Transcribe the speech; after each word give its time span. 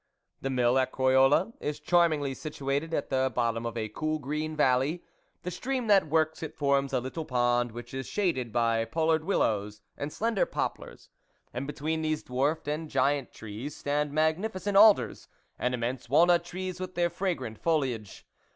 The 0.41 0.49
Mill 0.49 0.79
at 0.79 0.91
Croyolles 0.91 1.53
is 1.59 1.79
charm 1.79 2.11
ingly 2.11 2.35
situated 2.35 2.91
at 2.91 3.11
the 3.11 3.31
bottom 3.35 3.67
of 3.67 3.77
a 3.77 3.87
cool 3.89 4.17
green 4.17 4.55
valley; 4.55 5.03
the 5.43 5.51
stream 5.51 5.85
that 5.89 6.07
works 6.09 6.41
it 6.41 6.55
forms 6.55 6.91
a 6.91 6.99
little 6.99 7.23
pond, 7.23 7.71
which 7.71 7.93
is 7.93 8.07
shaded 8.07 8.51
by 8.51 8.83
pollard 8.85 9.23
willows, 9.23 9.83
and 9.95 10.11
slender 10.11 10.47
poplars; 10.47 11.09
and 11.53 11.67
between 11.67 12.01
these 12.01 12.23
dwarfed 12.23 12.67
and 12.67 12.89
giant 12.89 13.31
trees 13.31 13.75
stand 13.77 14.11
magnificent 14.11 14.75
alders, 14.75 15.27
and 15.59 15.75
im 15.75 15.81
mense 15.81 16.09
walnut 16.09 16.43
trees 16.43 16.79
with 16.79 16.95
their 16.95 17.11
fragrant 17.11 17.59
foliage. 17.59 18.25